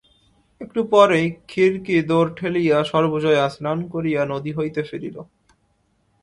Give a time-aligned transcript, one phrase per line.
[0.61, 5.17] একটু পরেই খিড়কি দোর ঠেলিয়া সর্বজয়া স্নান করিয়া নদী হইতে ফিরিল।